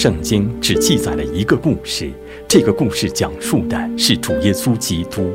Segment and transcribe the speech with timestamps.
[0.00, 2.10] 圣经只记载了一个故事，
[2.48, 5.30] 这个故事讲述的是主耶稣基督。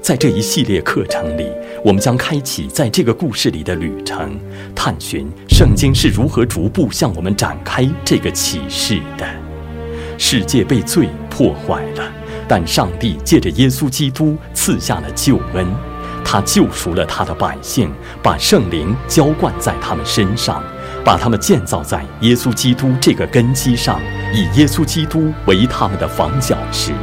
[0.00, 1.50] 在这一系列课程里，
[1.84, 4.38] 我们将开启在这个故事里的旅程，
[4.72, 9.26] 探寻圣经是如何逐步向我们展开这个启示的。
[10.16, 12.12] 世界被罪破坏了，
[12.46, 15.66] 但上帝借着耶稣基督赐下了救恩，
[16.24, 17.90] 他救赎了他的百姓，
[18.22, 20.62] 把圣灵浇灌在他们身上。
[21.04, 24.00] 把他们建造在耶稣基督这个根基上，
[24.32, 26.94] 以耶稣基督为他们的房角石。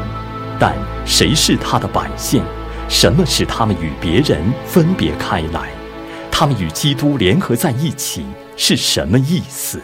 [0.59, 2.43] 但谁是他的百姓？
[2.89, 5.69] 什么使他们与别人分别开来？
[6.31, 8.25] 他们与基督联合在一起
[8.57, 9.79] 是什么意思？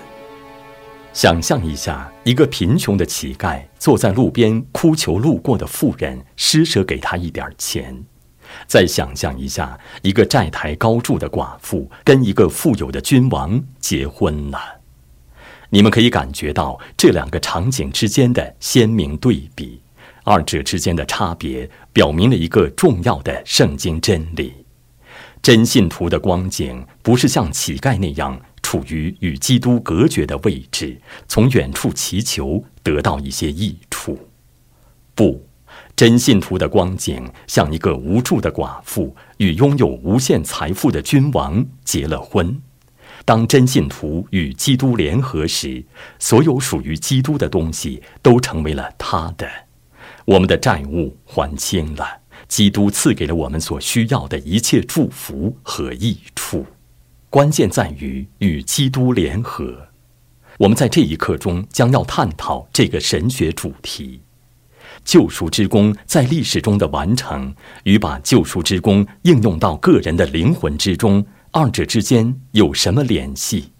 [1.13, 8.03] 想象一下，一个贫穷的乞丐坐在路边哭求路过的妇人施舍给他一点钱。
[8.67, 14.59] 再想象一下，一个债台高筑的寡妇跟一个富有的君王结婚了，
[15.69, 19.81] 你们可以感觉到这两个场景之间的鲜明对比，
[20.23, 24.53] 二者之间的差别表明了一个重要的圣经真理：
[25.41, 34.19] 真信徒的光景不是像乞丐那样处于与基督隔绝的位置，从远处祈求得到一些益处，
[35.15, 35.46] 不。
[35.97, 42.61] 真信徒的光景像一个无助的寡妇与拥有无限财富的君王结了婚。
[43.25, 45.83] 当真信徒与基督联合时，
[46.19, 49.49] 所有属于基督的东西都成为了他的。
[50.25, 52.05] 我们的债务还清了，
[52.47, 56.63] 基督赐给了我们所需要的一切祝福和益处。
[57.31, 59.87] 关键在于与基督联合。
[60.59, 64.21] 我们在这一课中将要探讨这个神学主题。
[65.07, 73.71] 救赎之功在历史中的完成，与把救赎之功应用到个人的灵魂之中，二者之间有什么联系？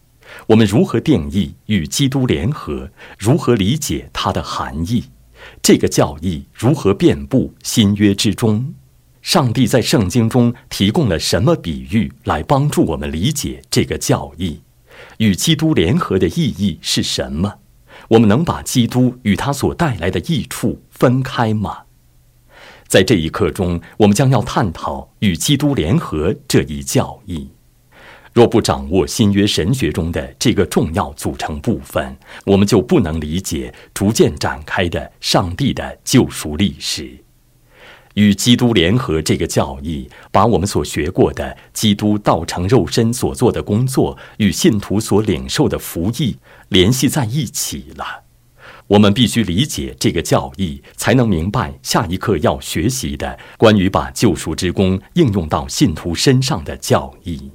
[0.48, 2.90] 我们如何定义与基督联合？
[3.20, 5.04] 如何理解它的含义？
[5.62, 8.74] 这个教义如何遍布新约之中？
[9.22, 14.62] 上帝在圣经中提供了什么比喻来帮助我们理解这个教义？
[15.18, 17.56] 与基督联合的意义是什么？
[18.10, 21.80] 我们能把基督与他所带来的益处分开吗？
[22.88, 27.50] 在这一课中，我们将要探讨与基督联合这一教义。
[28.34, 32.16] 若不掌握新约神学中的这个重要组成部分，
[32.46, 37.18] 我们就不能理解逐渐展开的上帝的救赎历史。
[38.14, 46.38] 与基督联合这个教义，把我们所学过的基督道成肉身所做的工作与信徒所领受的福益
[46.70, 48.24] 联系在一起了。
[48.88, 57.52] 我们必须理解这个教义，才能明白下一课要学习的关于把救赎之功应用到信徒身上的教义。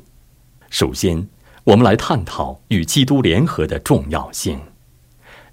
[0.68, 1.26] 首先，
[1.64, 4.60] 我们来探讨与基督联合的重要性。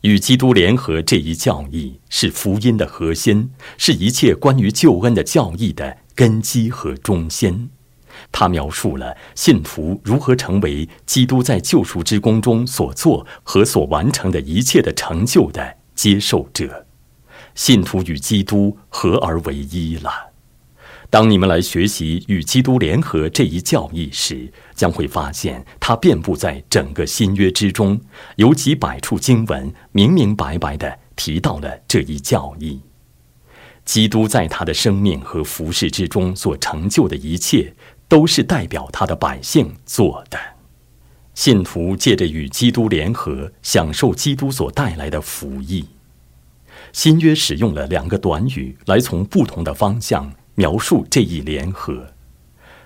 [0.01, 7.69] 与基督联合这一教义是福音的核心，是一切关于救恩的教义的根基和中心。
[8.31, 16.85] 他描述了信徒如何成为基督在救赎之功中所做和所完成的一切的成就的接受者。
[17.55, 20.11] 信徒与基督合而为一了。
[21.11, 27.99] 当你们来学习与基督联合这一教义时，将会发现它遍布在整个新约之中，
[28.35, 32.79] 有几百处经文明明白白地提到了这一教义。
[33.85, 37.73] 基督在他的生命和服饰之中所成就的一切，
[38.09, 40.37] 都是代表他的百姓做的。
[41.33, 45.87] 信徒借着与基督联合，享受基督所带来的福益。
[46.91, 50.33] 新约使用了两个短语来从不同的方向。
[50.55, 52.05] 描述这一联合。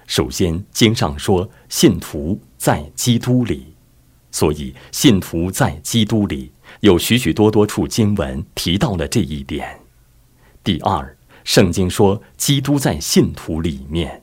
[0.06, 3.74] 首先，经上说信徒在基督里，
[4.30, 9.80] 所以信徒在基督里有许许多多处经文提到了这一点。
[10.64, 14.23] 第二，圣经说基督在信徒里面，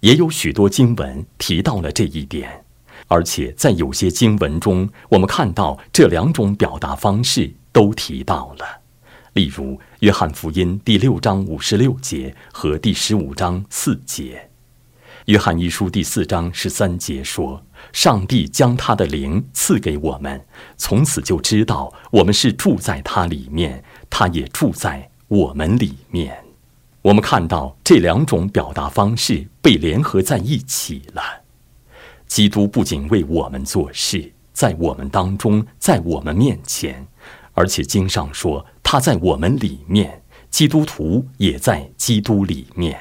[0.00, 2.64] 也有许多经文提到了这一点。
[3.08, 8.64] 而且在有些经文中，我们看到这两种表达方式都提到了。
[9.32, 14.48] 例如，《约翰福音》第六章五十六节和第十五章四节，
[15.26, 20.44] 《约翰一书》第四章十三节说：“上帝将他的灵赐给我们，
[20.76, 26.44] 从此就知道我们是住在他里面，他也住在我们里面。”
[27.02, 31.22] 我们看到这两种表达方式被联合在一起了。
[32.26, 37.06] 基督不仅为我们做事，在我们当中，在我们面前。
[37.54, 42.98] 而且经上说，他在我们里面，基督徒也在基督里面。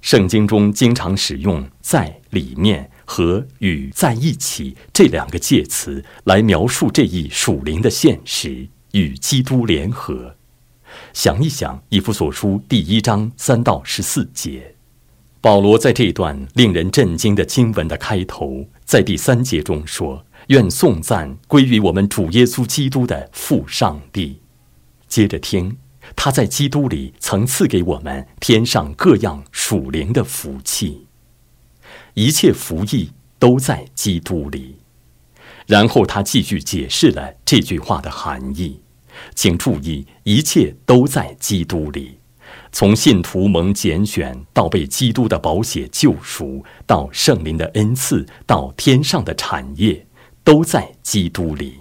[0.00, 10.36] 圣经中经常使用“在里面”和与在一起这两个介词来描述这一属灵的现实，与基督联合。
[11.12, 14.74] 想一想，《以弗所书》第一章三到十四节，
[15.40, 24.40] 保罗在这段令人震惊的经文的开头，在第三节中说：“愿颂赞归于我们主耶稣基督的父上帝。”
[25.08, 25.76] 接着听，
[26.14, 31.08] 他在基督里曾赐给我们天上各样属灵的福气，
[32.14, 34.76] 一切福益都在基督里。
[35.66, 38.80] 然后他继续解释了这句话的含义。
[39.34, 42.18] 请注意，一切都在基督里，
[42.72, 50.06] 从信徒蒙拣选到被基督的宝血救赎，到圣灵的恩赐，到天上的产业，
[50.44, 51.74] 都在基督里。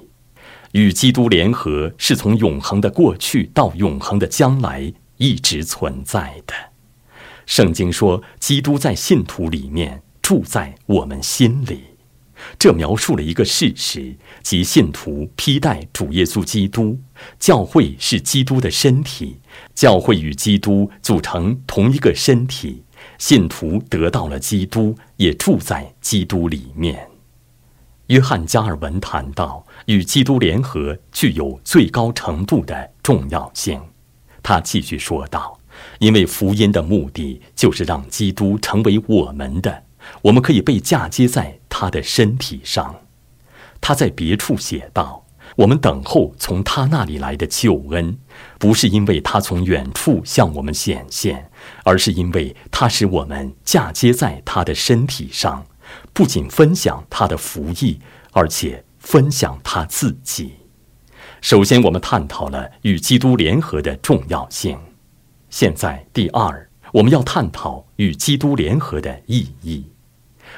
[0.73, 6.53] 与基督联合，是从永恒的过去到永恒的将来一直存在的。
[7.47, 11.85] 圣经说，基督在信徒里面住在我们心里。
[12.59, 16.99] 这描述了一个事实，即信徒披戴主耶稣基督，
[17.39, 19.39] 教会是基督的身体，
[19.73, 22.83] 教会与基督组成同一个身体，
[23.17, 27.07] 信徒得到了基督，也住在基督里面。
[28.07, 33.79] 约翰加尔文谈到，与基督联合具有最高程度的重要性。
[34.41, 35.59] 他继续说道
[35.99, 39.83] ：“因为福音的目的就是让基督成为我们的。”
[40.23, 42.95] 我们可以被嫁接在他的身体上。
[43.79, 45.23] 他在别处写道
[45.59, 48.17] ：“我们等候从他那里来的救恩，
[48.57, 51.51] 不是因为他从远处向我们显现，
[51.83, 55.65] 而是因为他使我们嫁接在他的身体上，
[56.13, 57.99] 不仅分享他的福益，
[58.31, 60.53] 而且分享他自己。”
[61.41, 64.79] 首先，我们探讨了与基督联合的重要性。
[65.49, 69.83] 现在，第二，我们要探讨与基督联合的意义。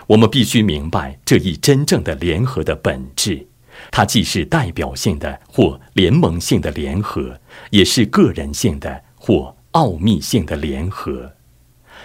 [0.05, 3.47] 我们必须明白这一真正的联合的本质，
[3.89, 7.39] 它既是代表性的或联盟性的联合，
[7.71, 11.33] 也是个人性的或奥秘性的联合。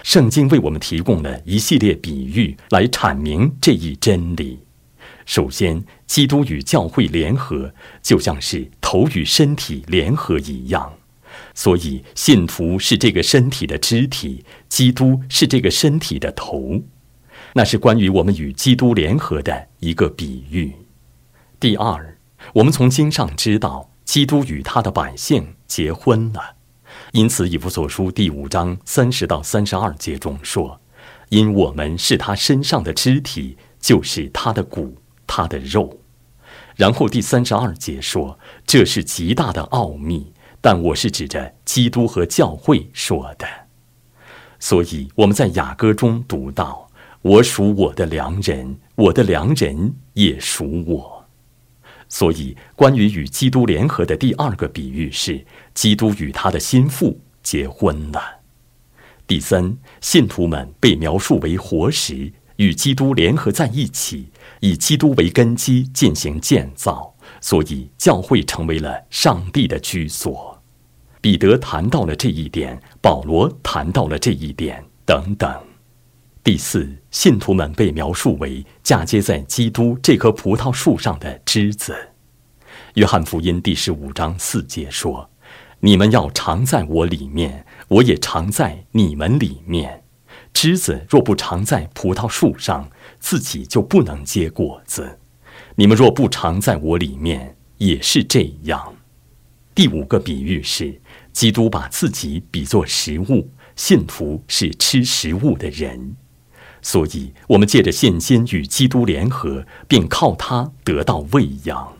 [0.03, 4.59] 圣经为我们提供了一系列比喻来阐明这一真理。
[5.25, 10.93] 首先，基督与教会联合，就像是头与身体联合一样，
[11.53, 16.81] 所以信徒是这个身体的肢体，基督是这个身体的头。
[17.53, 20.71] 那是关于我们与基督联合的一个比喻。
[21.59, 22.15] 第二，
[22.53, 26.55] 我们从经上知道，基督与他的百姓结婚了，
[27.13, 30.79] 因此以弗所书第五章三十到三十二节中说
[31.29, 34.95] ：“因我们是他身上的肢体，就是他的骨，
[35.25, 35.99] 他的肉。”
[36.77, 38.37] 然后第三十二节说
[38.67, 40.31] ：“这是极大的奥秘，
[40.61, 43.47] 但我是指着基督和教会说的。”
[44.59, 46.87] 所以我们在雅歌中读到。
[47.23, 51.16] 我属我的良人，我的良人也属我。
[52.09, 58.21] 所以，关于与基督联合的第二个比喻是，基督与他的心腹结婚了。
[59.25, 64.29] 第三，信徒们被描述为活石，与基督联合在一起，
[64.61, 70.57] 以基督为根基进行建造，所以教会成为了上帝的居所。
[71.19, 75.66] 彼得谈到了这一点，保罗谈到了这一点，等等。
[76.47, 81.93] 第四，信徒们被描述为嫁接在基督这棵葡萄树上的枝子。
[82.93, 85.29] 约翰福音第十五章四节说
[85.81, 90.05] ：“你们要常在我里面，我也常在你们里面。
[90.53, 92.89] 枝子若不常在葡萄树上，
[93.19, 95.19] 自己就不能结果子。
[95.75, 98.95] 你们若不常在我里面，也是这样。”
[99.75, 101.01] 第五个比喻是，
[101.33, 106.15] 基督把自己比作食物，信徒是吃食物的人。
[106.87, 111.97] 所以，我们借着信心与基督联合，并靠他得到喂养。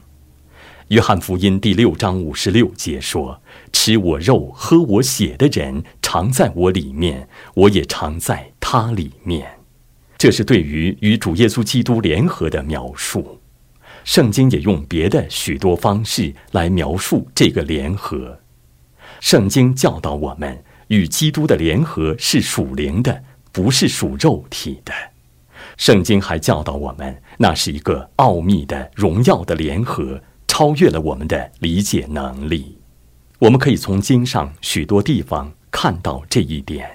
[0.87, 3.41] 约翰福音第六章五十六节说
[3.73, 9.59] ：“吃我肉、喝我血的人，常在我里面，我也常在他里面。”
[10.17, 13.41] 这是对于与主耶稣基督联合的描述。
[14.05, 18.39] 圣经也用别的许多方式来描述这个联合。
[19.19, 23.25] 圣经教导我们，与基督的联合是属灵的。
[23.57, 24.93] 不是属肉体的，
[25.77, 32.77] 圣经还教导我们，那是一个奥秘的荣耀的联合，超越了我们的理解能力。
[33.39, 36.87] 我们可以从经上许多地方看到这一点，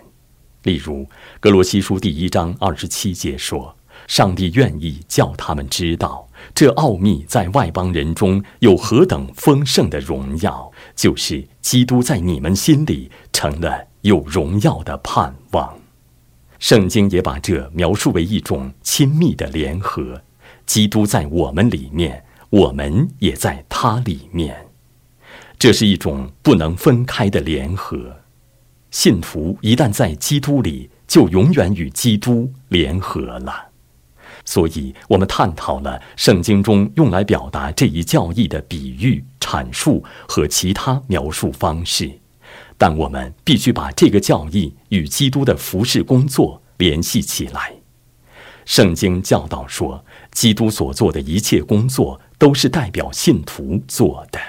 [0.62, 1.02] 例如
[1.40, 3.76] 《格罗西书》第一章二十七节说
[4.06, 15.76] ：“上帝愿意叫他们知道，这奥秘在外邦人中有何等丰盛的荣耀，就是基督在你们心里成了有荣耀的盼望。”
[16.62, 20.22] 圣经也把这描述为一种亲密的联合。
[20.64, 24.68] 基督在我们里面，我们也在他里面。
[25.58, 28.16] 这是一种不能分开的联合。
[28.92, 33.70] 信徒一旦在基督里，就永远与基督联合了。
[34.44, 42.08] 所以，我们探讨了圣经中用来表达这一教义的比喻、阐述和其他描述方式，
[42.82, 47.72] 但我们必须把这个教义与基督的服侍工作联系起来。
[48.64, 54.40] 圣经教导说，基督所做的一切工作都是代表信徒做的，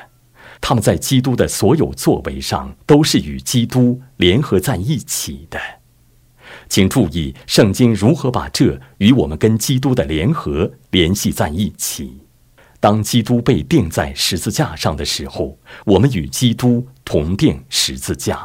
[0.60, 5.60] 他们在基督的所有作为上都是与基督联合在一起的。
[6.68, 12.23] 请注意，圣经如何把这与我们跟基督的联合联系在一起。
[12.84, 18.36] 当基督被钉在十字架上的时候，我们与基督同钉十字架；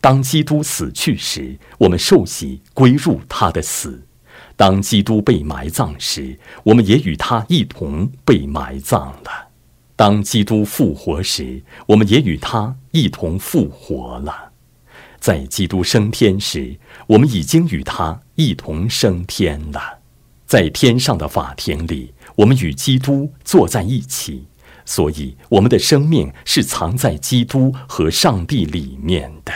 [0.00, 3.90] 当基督死去时，我们受洗归入他的死；
[4.56, 9.50] 当基督被埋葬时，我们也与他一同被埋葬了；
[9.94, 14.52] 当基督复活时，我们也与他一同复活了。
[15.20, 19.98] 在基督升天时，我们已经与他一同升天了。
[20.46, 24.46] 在天上的法庭里，我们与基督坐在一起，
[24.84, 29.52] 所以我们的生命是藏在基督和上帝里面的。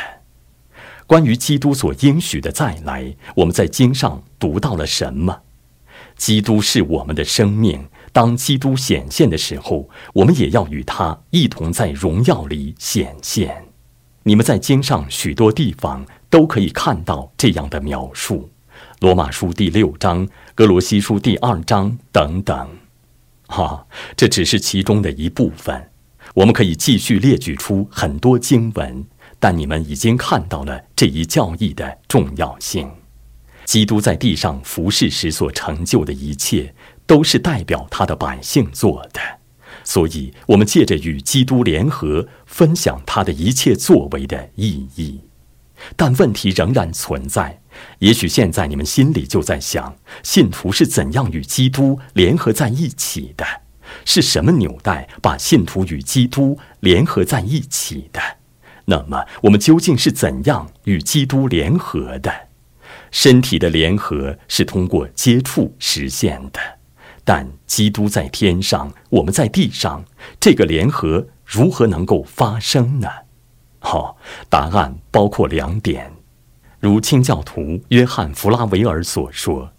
[1.06, 5.40] 关于基督所应许的再来，我们在经上读到了什么？
[6.16, 7.88] 基督是我们的生命。
[8.10, 13.64] 当基督显现的时候，我们也要与他一同在荣耀里显现。
[14.24, 18.36] 你们在经上许多地方都可以看到这样的描述，
[19.00, 20.26] 《罗马书》第六章、
[20.56, 22.68] 《格罗西书》第二章等等。
[23.46, 23.86] 哈，
[24.16, 25.90] 这只是其中的一部分。
[26.34, 29.06] 我们可以继续列举出很多经文，
[29.38, 32.90] 但你们已经看到了这一教义的重要性。
[33.64, 36.74] 基督在地上服侍时所成就的一切，
[37.06, 39.20] 都是代表他的百姓做的。
[39.84, 45.20] 所以，我们借着与基督联合，分享他的一切作为的意义。
[45.96, 47.60] 但问题仍然存在。
[48.00, 53.44] 也许现在你们心里就在想：信徒是怎样与基督联合在一起的？
[54.04, 58.20] 是什么纽带把信徒与基督联合在一起的？
[58.84, 62.32] 那么，我们究竟是怎样与基督联合的？
[63.10, 66.60] 身体的联合是通过接触实现的。
[67.24, 70.04] 但基督在天上，我们在地上，
[70.40, 73.08] 这个联合如何能够发生呢？
[73.80, 74.16] 好，
[74.48, 76.12] 答案包括两点，
[76.80, 79.70] 如清教徒约翰·弗拉维尔所说：“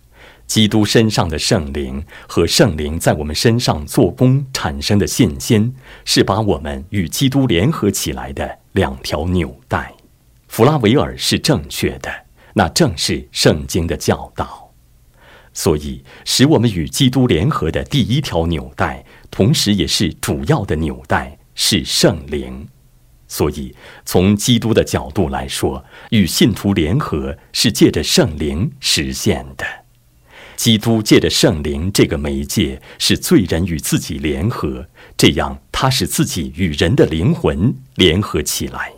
[0.48, 5.76] 基督身上的圣灵和圣灵在我们身上做工产生的信心，
[6.06, 9.94] 是把我们与基督联合起来的两条纽带。”
[10.48, 12.10] 弗拉维尔是正确的，
[12.54, 14.72] 那正是圣经的教导。
[15.54, 22.68] 所以，使我们与基督联合的第一条纽带，同时也是主要的纽带，是圣灵。
[23.30, 29.66] 所以，从基督的角度来说，与信徒联合是借着圣灵实现的。
[30.58, 38.92] 基督借着圣灵这个媒介，使罪人与自己联合，这样他使自己与人的灵魂联合起来。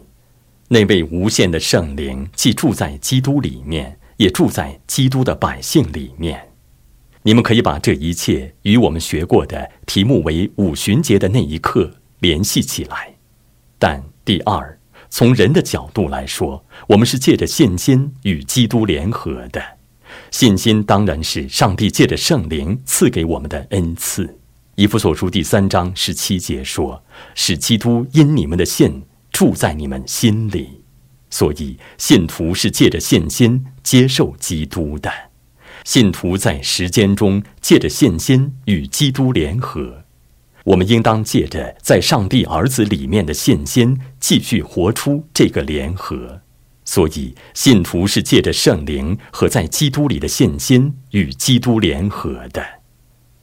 [0.69, 6.47] 那位无限的圣灵既住在基督里面，也住在基督的百姓里面。
[7.23, 13.15] 你们可以把这一切与我们学过的题目为五旬节的那一刻联系起来。
[13.77, 14.77] 但第二，
[15.09, 19.61] 从人的角度来说，我们是借着信心与基督联合的。
[20.29, 24.37] 信心当然是上帝借着圣灵赐给我们的恩赐。
[24.75, 27.03] 以弗所书第三章十七节说
[27.35, 30.81] ：“使基督因你们的信住在你们心里。”
[31.29, 35.11] 所以，信徒是借着信心接受基督的。
[35.83, 40.03] 信徒在时间中借着信心与基督联合，
[40.63, 46.41] 我们应当借着在上帝儿子里面的信心，继续活出这个联合。
[46.85, 52.63] 所以，信徒是借着圣灵和在基督里的信心与基督联合的。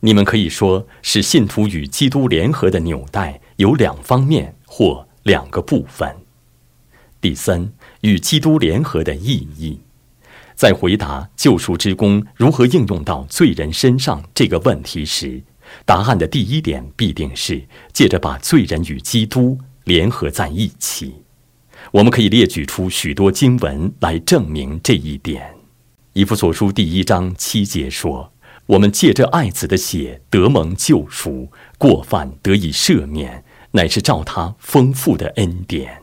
[0.01, 6.15] 你们可以说是信徒与基督联合的纽带有两方面或两个部分。
[7.21, 7.73] 第三，
[8.03, 9.81] 与基督联合的意义。
[10.55, 15.43] 在回答救赎之功如何应用到罪人身上这个问题时，
[15.85, 21.15] 答案的第一点必定是借着把罪人与基督联合在一起。
[21.93, 25.55] 我们可以列举出许多经文来证明这一点。
[26.13, 28.33] 以弗所书第一章七节说
[28.67, 36.03] ：“我们借着爱子的血得蒙救赎，过犯得以赦免，乃是照他丰富的恩典。”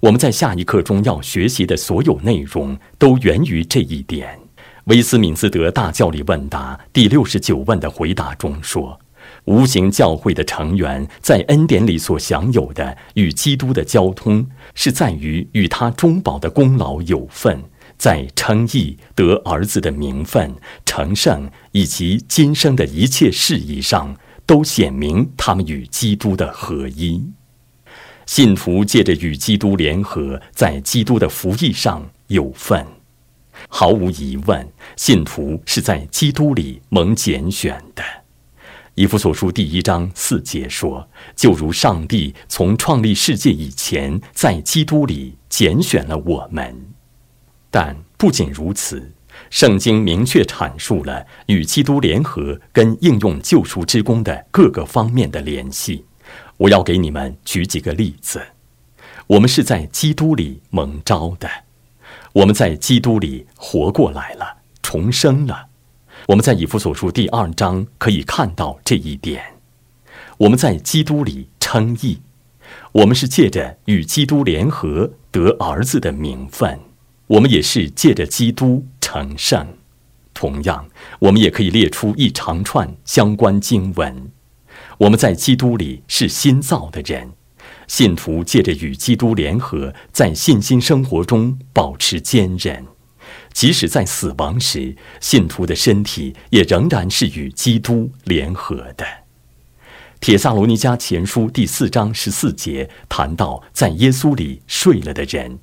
[0.00, 4.38] 我们在下一课中要学习的所有内容，都源于这一点，
[4.86, 8.98] 威斯敏斯德大教理问答第六十九问的回答中说
[9.46, 17.62] ：“无形教会的成员在恩典里所享有的与基督的交通，是在于与他中保的功劳有份，
[17.96, 20.52] 在称义、得儿子的名分、
[20.84, 27.24] 成圣以及今生的一切事宜上，都显明他们与基督的合一。
[28.26, 32.84] 信徒借着与基督联合，在基督的服役上有份。”
[33.68, 38.02] 毫无疑问，信徒是在基督里蒙拣选的。
[38.94, 46.92] 以弗所书第一章四节说：“就如上帝从创立世界以前，在基督里拣选了我们。”
[47.70, 49.12] 但不仅如此，
[49.48, 56.04] 圣经明确阐述了与基督联合跟应用救赎之功的各个方面的联系。
[56.58, 58.42] 我要给你们举几个例子：
[59.26, 61.48] 我们是在基督里蒙召的。
[62.32, 65.66] 我们在基督里活过来了，重生了。
[66.28, 69.42] 我们在以弗所书第二章可以看到这一点。
[70.38, 72.22] 我们在基督里称义，
[72.92, 76.80] 我们是借着与基督联合得儿子的名分，
[77.26, 79.66] 我们也是借着基督成圣。
[80.32, 84.30] 同样，我们也可以列出一长串相关经文。
[84.96, 87.32] 我们在基督里是新造的人。
[87.88, 92.86] 信徒借着与基督联合，在信心生活中保持坚韧，
[93.52, 99.04] 即使在死亡时，信徒的身体也仍然是与基督联合的。
[100.20, 105.58] 铁萨罗尼迦前书第四章十四节谈到，在耶稣里睡了的人，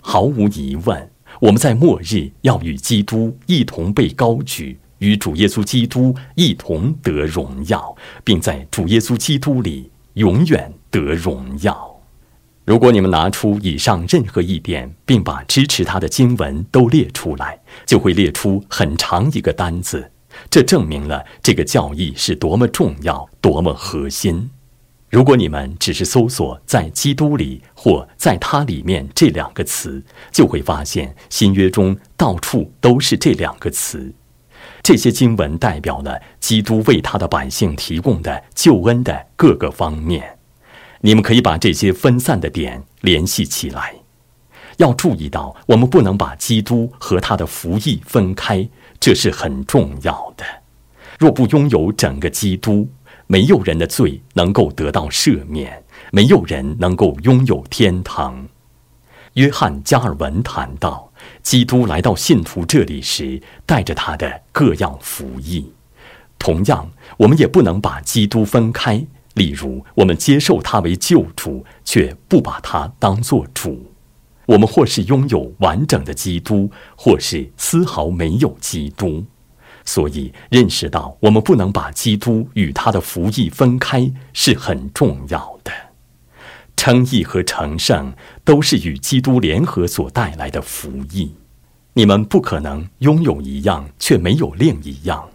[0.00, 9.90] 毫无疑问，我们在末日要与基督一同被高举，与主耶稣基督一同得荣耀，并在主耶稣基督里。
[10.16, 10.72] 永远
[11.04, 11.92] 得荣耀。
[12.64, 20.10] 如果你们拿出以上任何一点，并把支持他的经文都列出来，就会列出很长一个单子。
[20.50, 24.50] 这证明了这个教义是多么重要，多么核心。
[25.08, 34.12] 如果你们只是搜索“在基督里”或“在他里面”这两个词，就会发现新约中到处都是这两个词。
[34.82, 40.35] 这些经文代表了基督为他的百姓提供的救恩的各个方面。
[41.00, 43.94] 你们可以把这些分散的点联系起来。
[44.78, 48.68] 要注意到，我们不能把基督和他的服役分开，
[49.00, 50.44] 这是很重要的。
[51.18, 52.88] 若不拥有整个基督，
[53.26, 55.82] 没有人的罪能够得到赦免，
[56.12, 58.46] 没有人能够拥有天堂。
[59.34, 61.10] 约翰·加尔文谈到。
[61.42, 65.72] 基督来到信徒这里时，带着他的各样服役。
[66.38, 69.04] 同样，我们也不能把基督分开。
[69.36, 73.92] 例如，我们接受他为救主，却不把他当作主。
[74.46, 79.24] 我们或是拥有完整的基督，或是丝毫没有基督。
[79.84, 85.70] 所以，认识到我们不能把基督与他的服役分开，是很重要的。
[86.74, 91.34] 称义和成圣都是与基督联合所带来的服役。
[91.92, 95.28] 你们不可能拥有一样却没有另一样，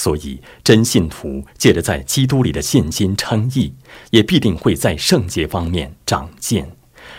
[0.00, 3.74] 所以真信徒借着在基督里的信心称义，
[4.08, 6.66] 也必定会在圣洁方面长见。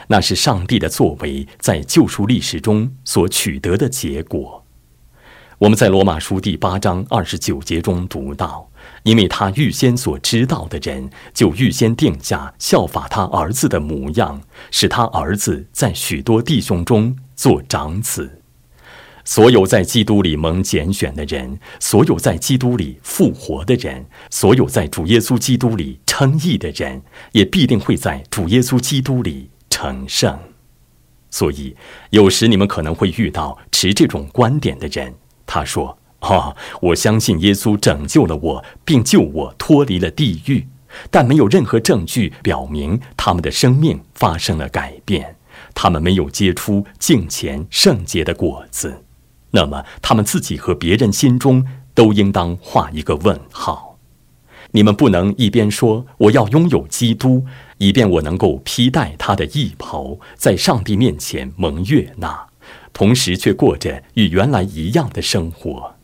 [0.08, 4.66] 那是上帝的作为在救赎历史中所取得的结果。
[5.60, 8.68] 我们在罗马书第八章二十九节中读到。
[9.04, 14.42] 因为他预先所知道的人，就预先定下效法他儿子的模样，
[14.72, 18.41] 使他儿子在许多弟兄中做长子。
[19.26, 30.38] 所有在基督里蒙拣选的人，所有在基督里复活的人，所有在主耶稣基督里称义的人，也必定会在主耶稣基督里成圣。
[31.30, 31.76] 所以，
[32.10, 35.14] 有时你们可能会遇到持这种观点的人，
[35.46, 35.98] 他说。
[36.22, 36.56] 啊！
[36.80, 40.68] 我相信耶稣拯救了我，并救我脱离了地狱，
[41.10, 45.36] 但没有任何证据表明他们的生命发生了改变，
[45.74, 49.04] 他们没有结出敬虔圣洁的果子。
[49.52, 53.98] 那么，他们自己和别人心中都应当画一个问号。
[54.72, 57.46] 你们不能一边说我要拥有基督，
[57.78, 62.48] 以便我能够披戴他的衣袍，在上帝面前蒙悦纳，
[62.94, 65.96] 同时却过着与原来一样的生活。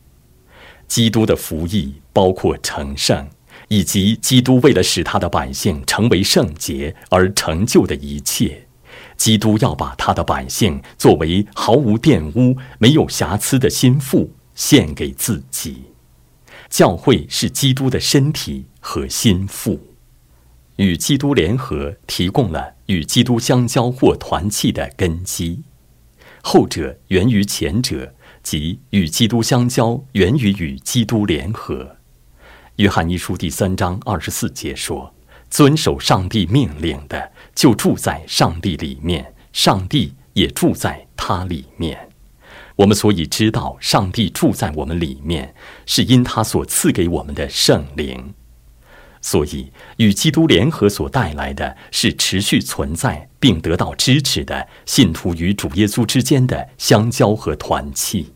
[0.86, 3.28] 基督的服役包括成圣，
[3.68, 8.67] 以及基督为了使他的百姓成为圣洁而成就的一切。
[9.18, 15.82] 基督要把他的百姓作为毫无玷污、没有瑕疵的心腹献给自己。
[16.70, 19.78] 教会是基督的身体和心腹，
[20.76, 25.62] 与基督联合，提供了与基督相交或团契的根基。
[26.42, 28.14] 后者源于前者。
[28.40, 31.96] 即与基督相交源于与基督联合。
[32.76, 35.12] 约翰一书第三章二十四节说
[35.50, 42.08] ：“遵守上帝命令的，就住在上帝里面，上帝也住在他里面。”
[42.76, 45.52] 我们所以知道上帝住在我们里面，
[45.84, 48.34] 是因他所赐给我们的圣灵。
[49.20, 58.32] 所以，与基督联合所带来的是持续存在并得到支持的信徒与主耶稣之间的相交和团契。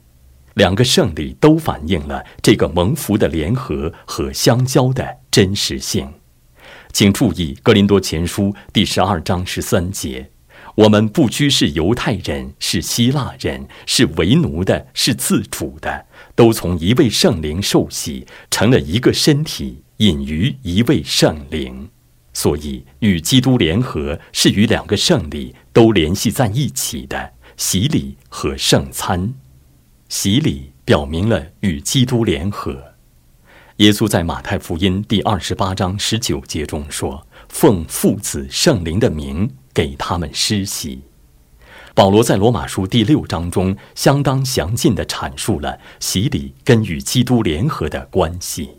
[0.55, 6.13] 两个圣礼都反映了这个蒙福的联合和相交的真实性。
[6.93, 10.31] 请注意《格林多前书》第十二章十三节。
[10.75, 21.89] 我们不拘是犹太人，是希腊人，是为奴的，是自主的，都从一位圣灵受洗，成了一个身体，隐于一位圣灵。
[22.35, 29.33] 所以，与基督联合是与两个圣礼都联系在一起的洗礼和圣餐。
[30.11, 32.92] 洗礼表明了与基督联合。
[33.83, 41.01] 耶稣在马太福音第二十八章十九节中说：“奉父子圣灵的名。”给他们施洗。
[41.93, 48.71] 保罗在罗马书第六章中相当详尽地阐述了洗礼跟与基督联合的关系。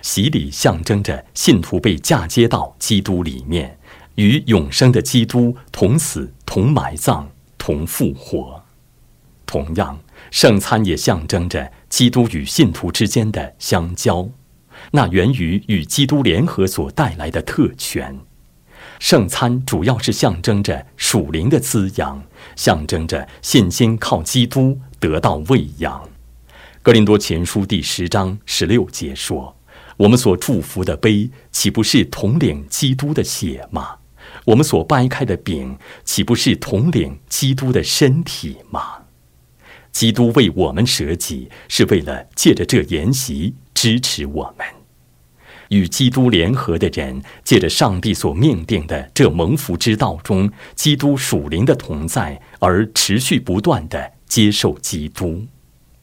[0.00, 3.78] 洗礼象征着信徒被嫁接到基督里面，
[4.14, 8.62] 与永生的基督同死、同埋葬、同复活。
[9.44, 14.28] 同样，圣餐也象征着基督与信徒之间的相交，
[14.90, 18.18] 那源于与基督联合所带来的特权。
[18.98, 22.20] 圣餐主要是象征着属灵的滋养，
[22.56, 26.02] 象征着信心靠基督得到喂养。
[26.82, 29.56] 格林多前书第十章十六节说
[29.98, 33.98] ：“我们所祝福的杯，岂不是统领基督的血吗？
[34.46, 39.03] 我们所掰开的饼，岂不是统领基督的身体吗？
[39.94, 44.66] 基督为我们舍己，是为了借着这筵席支持我们。”
[45.70, 55.46] 与基督联合的人，借着上帝所命定的这蒙福之道中，基督属灵的同在，而持续不断的接受基督。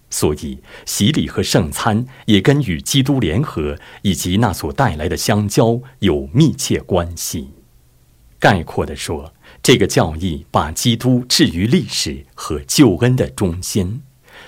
[0.09, 7.51] 所以，洗礼和圣餐也跟与基督联合以及那所带来的相交有密切关系。
[8.39, 9.31] 概括地说，
[9.63, 14.01] 这个教义把基督置于历史和救恩的中心。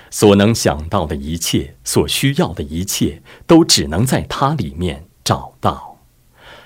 [0.09, 5.99] 所能想到的一切，所需要的一切，都只能在它里面找到。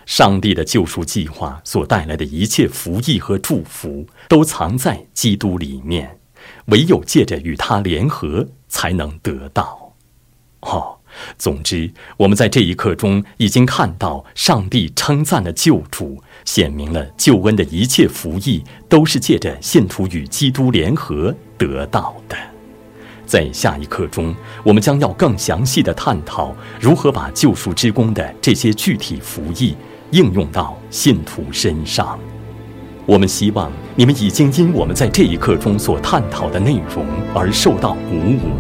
[0.06, 6.20] 上帝的救赎计划所带来的一切福益和祝福，都藏在基督里面。
[6.68, 9.96] 唯有借着与他联合，才能得到。
[10.62, 11.00] 哦，
[11.38, 22.38] 总之，我们在这一刻中已经看到，上帝称赞了救主，显明了救恩的一切福益，都是借着信徒与基督联合得到的。
[23.26, 24.34] 在下一课中，
[24.64, 29.76] 我们将要更详细的探讨如何把救赎之功的这些具体福益
[30.12, 32.18] 应用到信徒身上。
[33.06, 37.06] 我们希望你们已经因我们在这一课中所探讨的内容
[37.36, 38.54] 而受到鼓舞。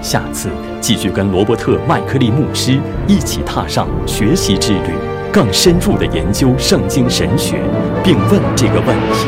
[0.00, 0.48] 下次
[0.80, 4.94] 继续跟罗伯特·麦克利牧师一起踏上学习之旅，
[5.36, 7.60] 更深入的研究圣经神学，
[8.02, 9.26] 并问这个问题。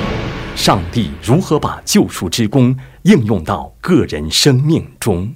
[0.57, 5.31] 上帝如何把救赎之功应用到个人生命中？